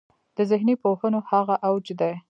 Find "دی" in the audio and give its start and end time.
1.99-2.13